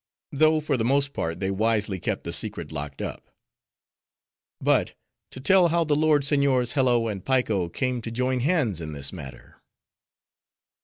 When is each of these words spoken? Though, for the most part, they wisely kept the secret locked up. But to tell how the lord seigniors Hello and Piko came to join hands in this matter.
Though, 0.31 0.59
for 0.61 0.77
the 0.77 0.83
most 0.83 1.13
part, 1.13 1.39
they 1.39 1.51
wisely 1.51 1.99
kept 1.99 2.23
the 2.23 2.33
secret 2.33 2.71
locked 2.71 3.03
up. 3.03 3.29
But 4.59 4.95
to 5.29 5.39
tell 5.39 5.67
how 5.67 5.83
the 5.83 5.95
lord 5.95 6.23
seigniors 6.23 6.71
Hello 6.73 7.07
and 7.07 7.23
Piko 7.23 7.69
came 7.69 8.01
to 8.01 8.09
join 8.09 8.39
hands 8.39 8.81
in 8.81 8.93
this 8.93 9.13
matter. 9.13 9.61